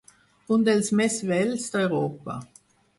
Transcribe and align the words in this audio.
“Un 0.57 0.63
dels 0.69 0.89
més 1.01 1.19
vells 1.35 1.71
d’Europa” 1.77 2.43